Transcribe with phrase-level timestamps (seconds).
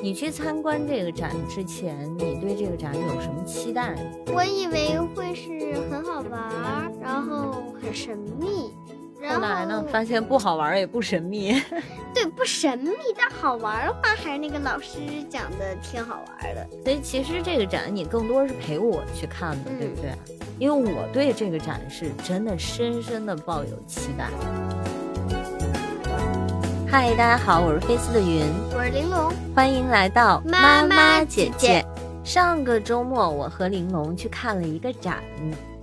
[0.00, 3.96] 你去参观这个展之前，你对这个展有什么期待？
[4.32, 8.72] 我以为会是很好玩儿，然后很神秘。
[9.20, 9.84] 然后来呢？
[9.90, 11.60] 发现不好玩也不神秘。
[12.14, 16.68] 对不神秘，但好玩儿的话，还是那个老师讲的挺好玩儿的。
[16.84, 20.12] 所以其实这个展你更多是陪我去看的，对不对？
[20.60, 24.30] 因为我对这个展是真的深深的抱有期待。
[26.90, 31.86] 嗨，大家好，我是菲斯的云，我是玲珑，欢迎来到妈妈姐姐姐。
[32.24, 35.22] 上个周末，我和玲珑去看了一个展，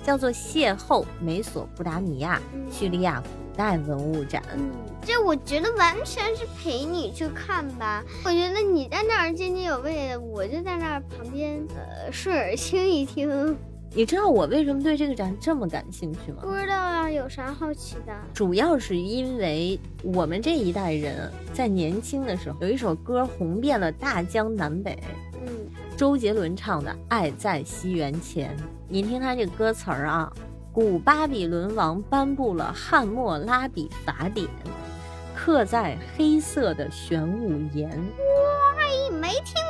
[0.04, 2.42] 叫做《邂逅美索不达米亚
[2.72, 4.42] 叙利亚古代文物展》。
[4.56, 4.72] 嗯，
[5.06, 8.04] 这我觉得完全是陪你去看吧。
[8.24, 13.56] 我觉得你在那儿津津有味的，我就在那儿旁边呃顺耳听一听。
[13.98, 16.40] 你知道我为什么对这个展这么感兴趣吗？
[16.42, 18.14] 不知道啊，有啥好奇的？
[18.34, 25.02] 主要是因为我们这一代人在年轻的时候有一首歌红遍了大江南北，
[25.46, 25.48] 嗯，
[25.96, 28.54] 周杰伦唱的《爱在西元前》。
[28.90, 30.30] 您听他这个歌词儿啊，
[30.74, 34.46] 古巴比伦王颁布了《汉谟拉比法典》，
[35.34, 37.90] 刻在黑色的玄武岩。
[37.90, 39.65] 哇，没听懂。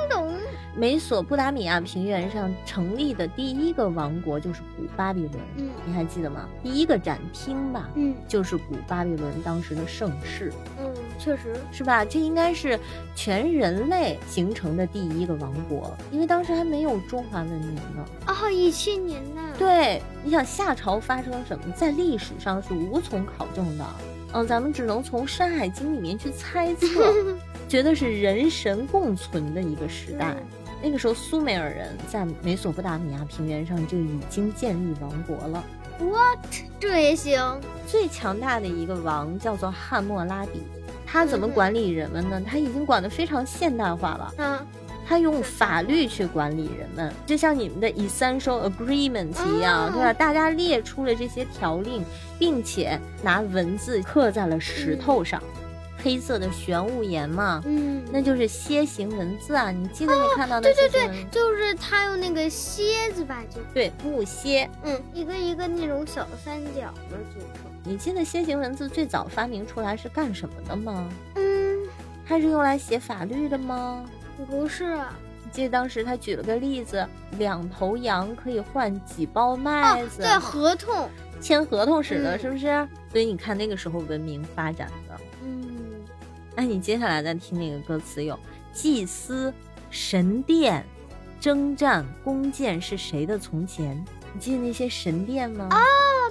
[0.78, 6.50] 美索不达米亚平原上成立的第一个王国就是古巴比伦，嗯，你还记得吗？
[6.62, 12.04] 第一个展厅吧，嗯，就是古巴比伦当时的盛世，嗯，确实是吧？
[12.04, 12.78] 这应该是
[13.16, 18.06] 全人类形成的第一个王国，因为当时还没有中华文明呢。
[18.28, 19.42] 哦，一千年呢？
[19.58, 23.86] 对，你想夏朝发生了什么，在历史上是无从考证的，
[24.34, 27.14] 嗯，咱们只能从《山海经》里面去猜测，
[27.70, 30.36] 觉得是人神共存的一个时代。
[30.82, 35.64] 那个时候，苏美尔人在美索不达米亚平原上就已经建立王国了。
[36.00, 36.40] What？
[36.80, 37.40] 这也行？
[37.88, 40.62] 最强大的一个王叫做汉谟拉比，
[41.06, 42.42] 他怎么管理人们呢？
[42.46, 44.34] 他已经管得非常现代化了。
[44.38, 44.60] 嗯，
[45.08, 50.12] 他用法律去管理人们，就像你们的 essential agreement 一样，对吧？
[50.12, 52.04] 大家列出了这些条令，
[52.38, 55.42] 并且拿文字刻在了石头上。
[56.04, 59.72] 黑色的玄武岩嘛，嗯，那就是楔形文字啊。
[59.72, 60.74] 你记得你看到的？
[60.74, 67.72] 对对对，就是他用那个楔子吧，就对木楔，嗯，一个一个那种小三角的组成。
[67.84, 71.08] 你记得楔形文字最早发明出来是干什么的吗？
[71.36, 71.78] 嗯，
[72.26, 74.04] 它是用来写法律的吗？
[74.48, 74.98] 不是。
[75.44, 77.08] 你记得当时他举了个例子，
[77.38, 82.88] 两头羊可以换几包麦子，对，合同，签合同使的，是不是？
[83.12, 85.35] 所以你看那个时候文明发展的，嗯。
[86.56, 88.40] 那你接下来再听那个歌词有
[88.72, 89.54] 祭司、
[89.90, 90.86] 神殿、
[91.40, 94.04] 征战、弓箭是谁的从前？
[94.34, 95.68] 你记得那些神殿吗？
[95.72, 95.80] 啊，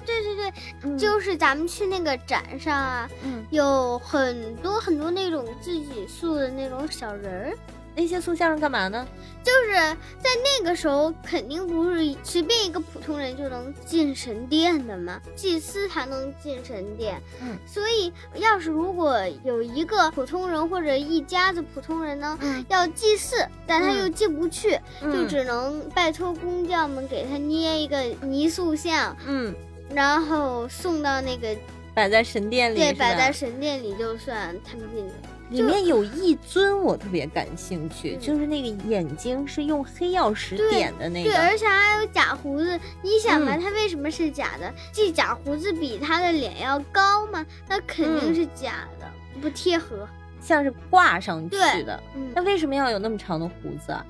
[0.05, 0.53] 对对
[0.83, 7.57] 对，就是咱们去那个展上啊，嗯，有很多很多那种自己塑的那种小人儿。
[7.95, 9.07] 那些塑像是干嘛呢？
[9.43, 17.21] 就是在那个时候，肯定不是随便一个普通人就能进神殿的嘛，祭司才能进神殿。
[17.43, 22.39] 嗯，所以要是如果有一个普通人或者一家子普通人呢，
[22.69, 29.55] 要祭祀，但他又进不去，就只能拜托工匠们给他捏一个泥塑像，嗯，
[29.91, 31.55] 然后送到那个
[31.93, 35.13] 摆在神殿里，对，摆在神殿里就算他们进去。
[35.51, 42.79] 里面有一尊我特别感兴趣，就是那个眼睛是用黑曜石点的那个，对，而且还有假胡子。
[43.03, 44.73] 你想吧，他为什么是假的？
[44.93, 47.45] 这假胡子比他的脸要高吗？
[47.69, 49.07] 那肯定是假的，
[49.41, 50.09] 不贴合，
[50.41, 52.03] 像是挂上去的。
[52.35, 54.05] 那为什么要有那么长的胡子啊？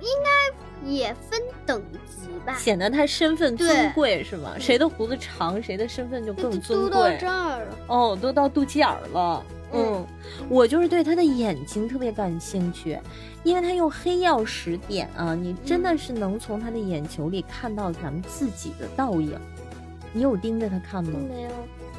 [0.00, 4.54] 应该也分等级吧，显得他身份尊贵是吗？
[4.58, 6.90] 谁的胡子长，谁的身份就更尊贵。
[6.90, 9.44] 都到这儿了，哦，都到肚脐眼了。
[9.72, 10.06] 嗯，
[10.48, 12.98] 我就是对他的眼睛特别感兴趣，
[13.42, 19.38] 因为他用黑曜石点啊，你真的是能从他的眼球里看到咱们自己的倒影。
[20.12, 21.18] 你有盯着他看吗？
[21.26, 21.50] 没有，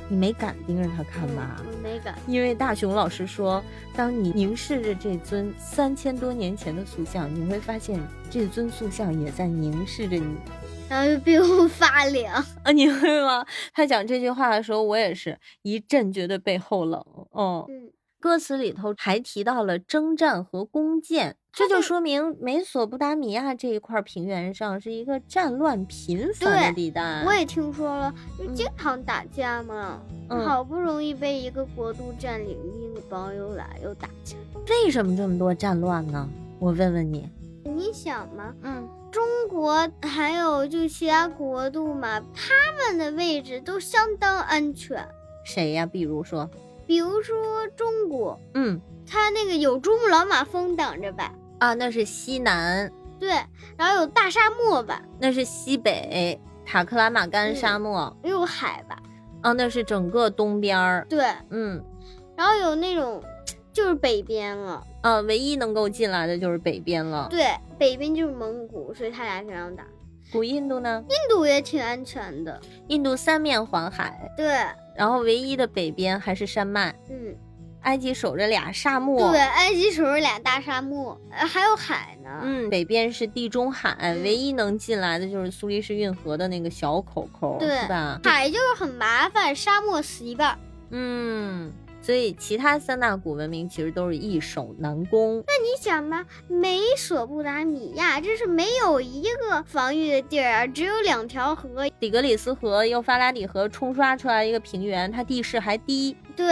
[0.08, 1.60] 你没敢盯着他看吧？
[1.66, 3.64] 我没敢，因为大熊老师说，
[3.96, 8.00] 当你凝视着这尊三千多年前的塑像，你会发现
[8.30, 10.36] 这尊塑像也在凝视着你。
[10.90, 12.72] 然后就背后发凉啊！
[12.72, 13.46] 你会吗？
[13.74, 17.04] 他讲这句话的时候，我也是一阵觉得背后冷。
[17.32, 27.24] 哦，嗯，歌词里头还提到了征战和弓箭，这就说明美索不达米亚这一块平原上是一个战乱频繁的地带。
[27.26, 30.00] 我也听说了，就经常打架嘛。
[30.30, 34.36] 好不容易被一个国度占领，另一帮又来又打架。
[34.70, 36.30] 为什么这么多战乱呢？
[36.60, 37.30] 我问问你。
[37.64, 38.88] 你想吗，嗯。
[39.14, 45.08] 中国还有就其他国度嘛，他们的位置都相当安全。
[45.46, 45.86] 谁呀？
[45.86, 46.50] 比如说，
[46.88, 51.32] 比如说中国，嗯，他那个有珠穆朗玛峰挡着吧？
[51.60, 52.92] 啊，那是西南。
[53.20, 53.30] 对，
[53.78, 55.00] 然后有大沙漠吧？
[55.20, 58.18] 那是西北塔克拉玛干沙漠。
[58.24, 58.98] 有海吧？
[59.44, 61.06] 啊，那是整个东边儿。
[61.08, 61.80] 对，嗯。
[62.36, 63.22] 然后有那种，
[63.74, 64.86] 就是北边了。
[65.02, 67.28] 啊，唯一能够进来的就是北边了。
[67.30, 67.48] 对，
[67.78, 69.84] 北边就是蒙古，所以他俩经常打。
[70.32, 71.04] 古印度呢？
[71.10, 72.60] 印度也挺安全的。
[72.88, 74.32] 印度三面环海。
[74.38, 74.48] 对。
[74.96, 76.96] 然后唯一的北边还是山脉。
[77.10, 77.36] 嗯。
[77.82, 82.40] 埃及守着俩沙漠，对，埃及守着俩大沙漠，呃，还有海呢。
[82.42, 88.22] 嗯，北边是地中海，唯一能进来的就是苏黎世运河的那个小口口，对吧？
[88.24, 90.58] 海就是很麻烦，沙漠死一半。
[90.92, 91.70] 嗯。
[92.04, 95.44] 所以，其他三大古文明其实都是易守难攻。
[95.48, 106.18] 那你想吧，美索不达米亚这是没有一个防御的地儿啊，只有两条河，底格里斯河、幼发拉底河冲刷出来一个平原，它地势还低。
[106.36, 106.46] 对，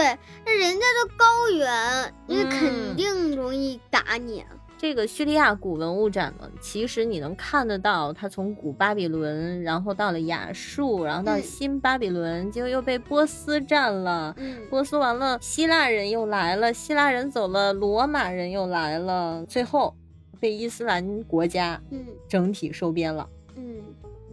[0.46, 4.46] 那人家都高原，那肯定容易打你啊。
[4.82, 14.34] 这个叙利亚古文物展呢，其实你能看得到，它从古巴比伦，然后到了亚述，然后到新巴比伦，结果又被波斯占了。
[14.68, 19.94] 波斯完了，希腊人又来了，希腊人走了，罗马人又来了，最后
[20.40, 23.28] 被伊斯兰国家嗯整体收编了。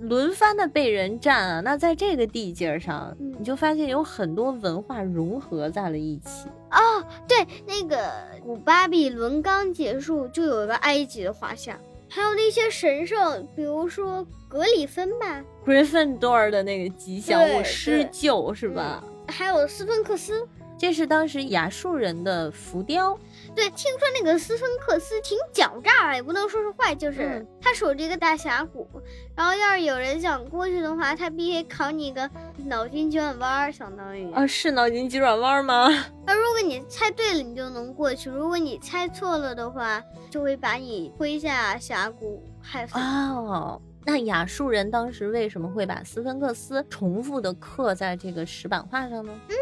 [0.09, 7.05] 轮番的被人占啊，那在这个地界上，你就发现有很多文化融合在了一起哦。
[7.27, 8.11] 对，那个
[8.43, 11.79] 古巴比伦刚结束，就有一个埃及的画像，
[12.09, 19.03] 还有那些神圣，比如说格里芬吧，Gryffindor 的那个吉祥物狮鹫是吧？
[19.27, 20.47] 还有斯芬克斯。
[20.79, 23.19] 这是当时亚述人的浮雕。
[23.53, 28.87] 对，听说那个斯芬克斯挺狡诈，也不能说是坏，就是他守着一个大峡谷，
[29.35, 32.29] 然后要是有人想过去的话，他必须考你个
[32.65, 35.89] 脑筋急转弯，相当于啊，是脑筋急转弯吗？
[36.25, 42.97] 那如果你猜对了，你就能过去；如果你猜错了的话，就会把你推下峡谷，害死。
[42.97, 49.33] 哦，那亚述人当时为什么会把斯芬克斯重复的刻在这个石板画上呢？
[49.49, 49.55] 嗯。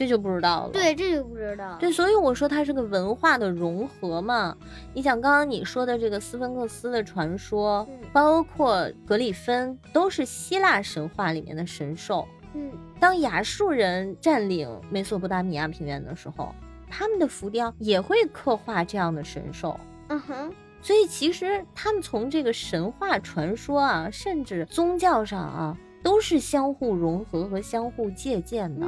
[0.00, 0.70] 这就不知道了。
[0.72, 1.76] 对，这就不知道。
[1.78, 4.56] 对，所以我说它是个文化的融合嘛。
[4.94, 12.26] 你想，刚刚你说的这个斯芬克斯的传说，包括格里芬，都是希腊神话里面的神兽。
[12.54, 16.54] 嗯，当亚述人占领美索不达米亚平原的时候，
[16.88, 19.78] 他们的浮雕也会刻画这样的神兽。
[20.08, 20.50] 嗯哼。
[20.80, 28.86] 所以其实他们从这个神话传说啊，甚至宗教上啊，都是相互融合和相互借鉴的。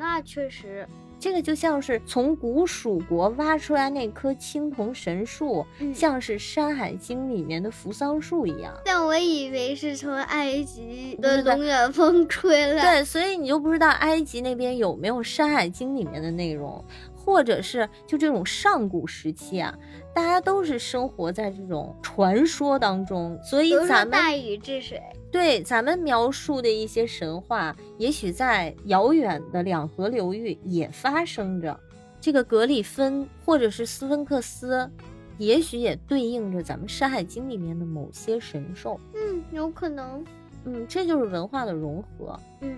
[0.00, 0.88] 那确实，
[1.18, 8.72] 这个就像是从古蜀国挖出来那棵青铜神树，像是《山海经》里面的扶桑树一样。
[8.82, 12.80] 但我以为是从埃及的龙卷风吹来。
[12.80, 16.82] 对，所以你就不知道埃及那边有没有《山海经》里面的内容。
[17.30, 19.72] 或者是就这种上古时期啊，
[20.12, 25.00] 大家都是生活在这种传说当中，所以咱们大禹治水，
[25.30, 31.78] 对咱们描述的一些神话，也许在遥远的两河流域也发生着。
[32.20, 34.90] 这个格里芬或者是斯芬克斯，
[35.38, 38.98] 也许也对应着咱们《山海经》里面的某些神兽。
[39.14, 40.24] 嗯，有可能。
[40.64, 42.36] 嗯，这就是文化的融合。
[42.60, 42.76] 嗯，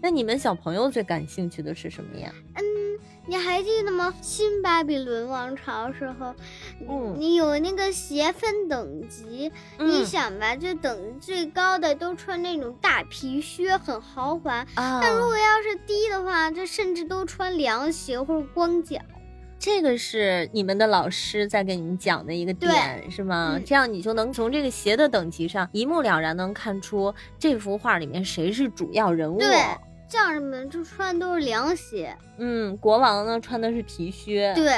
[0.00, 2.32] 那你们小朋友最感兴趣的是什么呀？
[2.54, 2.75] 嗯。
[3.28, 4.14] 你还记得吗？
[4.22, 6.34] 新巴比伦王朝时候，
[6.88, 14.64] 嗯，你有那个鞋分等级，你想吧，就等最高的都穿那种大皮靴，很豪华。
[14.76, 19.00] 但如果要是低的话，就甚至都穿凉鞋或者光脚。
[19.58, 23.58] 这个是你们的老师在给你们讲的一个点，是吗？
[23.64, 29.40] 这样你就能从这个鞋的等级上一目了然能看出这幅画里面谁是主要人物。
[30.08, 34.52] 将士们就穿都是凉鞋，嗯，国王呢穿的是皮靴。
[34.54, 34.72] 对，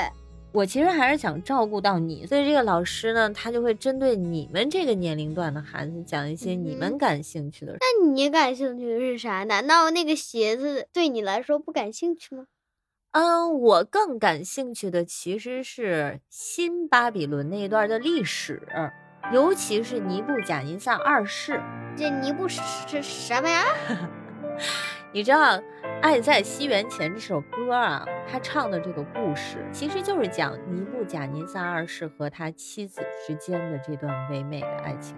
[0.52, 7.74] 我其实还是想照顾到你，所以这个老师呢，他就会针对你们这个年龄段的孩子讲一些你们感兴趣的。
[7.74, 9.44] 那你感兴趣的是啥？
[9.44, 12.46] 难道那个鞋子对你来说不感兴趣吗？
[13.12, 18.62] 嗯，我更感兴趣的其实是新巴比伦那一段的历史，
[19.32, 21.60] 尤其是尼布贾尼撒二世。
[21.96, 23.64] 这尼布是什么呀？
[25.10, 25.56] 你知道
[26.02, 35.16] 《爱在西元前》这首歌啊，他唱的这个故事，其实就是讲尼布贾尼撒二世和他妻子之间的这段唯美的爱情。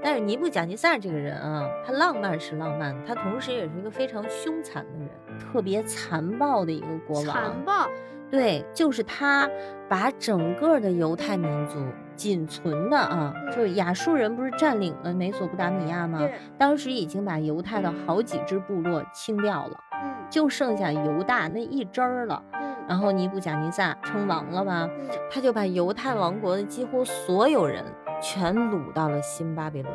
[0.00, 7.32] 但是尼布贾尼撒这个人啊，他浪漫是浪漫，他同时也是一个非常凶残的人，特别残暴的一个国王。
[7.32, 7.88] 残暴。
[8.30, 9.50] 对，就是他
[9.88, 11.84] 把整个的犹太民族
[12.16, 16.20] 仅存的啊，就是亚述人不是占领了美索不达米亚吗？
[16.56, 22.42] 当时已经把犹太的好几支部落清掉了，嗯，就剩下犹大那一支儿了。
[22.52, 24.88] 嗯，然后尼布甲尼撒称王了吧，
[25.30, 27.84] 他就把犹太王国的几乎所有人
[28.20, 29.92] 全掳到了新巴比伦。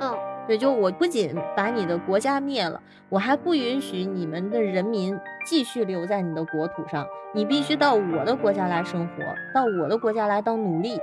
[0.00, 0.14] 嗯，
[0.46, 10.98] 对，就我不仅把你的国家灭了，我还不允许你们的人民继续留在你的国土上，你必须到我的国家来生活，到我的国家来当奴隶。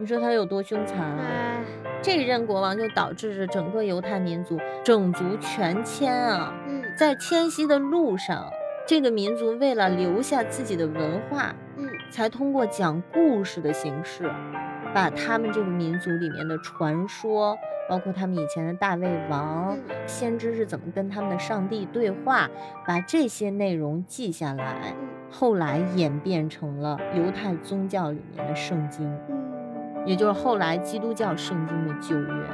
[0.00, 1.60] 你说他有多凶残啊？
[2.00, 6.54] 这一任国王就导致着整个犹太民族整族全迁啊。
[6.66, 8.50] 嗯，在迁徙的路上，
[8.86, 14.24] 这个民族为了留下自己的文化，嗯，才通过讲故事的形式，
[14.94, 17.54] 把他们这个民族里面的传说，
[17.86, 19.76] 包括他们以前的大卫王、
[20.06, 22.48] 先知是怎么跟他们的上帝对话，
[22.86, 24.94] 把这些内容记下来，
[25.30, 29.14] 后来演变成了犹太宗教里面的圣经。
[30.06, 32.46] 也就是后来基督教圣经的救援，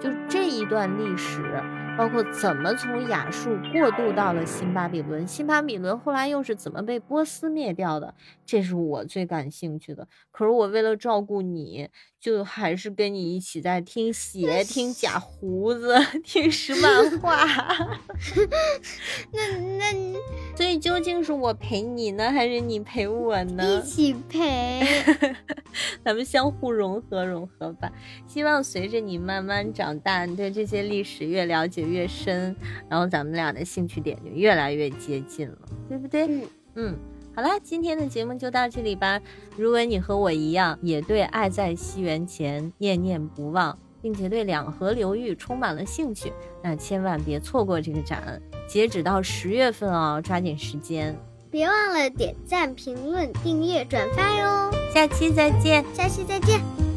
[0.00, 1.62] 就这一段历史，
[1.96, 8.14] 包括怎么从亚述过渡到了新巴比伦，新巴比伦后来又是怎么被波斯灭掉的，
[8.46, 10.06] 这是我最感兴趣的。
[10.30, 11.88] 可是我为了照顾你。
[12.20, 17.46] 就还是跟你一起在听鞋，听假胡子， 听石 漫画。
[19.32, 20.18] 那 那，
[20.56, 23.62] 所以究竟是我陪你呢，还是你陪我呢？
[23.64, 24.80] 一起陪，
[26.04, 27.90] 咱们相互融合融合吧。
[28.26, 32.54] 希望随着你慢慢长大，你对这些历史越了解越深，
[32.88, 35.58] 然后咱们俩的兴趣点就越来越接近了，
[35.88, 36.26] 对不对？
[36.26, 36.42] 嗯
[36.74, 36.98] 嗯。
[37.34, 39.20] 好啦，今天的节目就到这里吧。
[39.56, 46.32] 如果你和我一样，也对《爱在西元前》念念不忘，并且对两河流域充满了兴趣，
[46.64, 51.16] 那千万别错过这个展，截止到十月份哦，抓紧时间。
[51.50, 54.70] 别忘了点赞、评论、订阅、转发哟。
[54.92, 56.87] 下期再见，下期再见。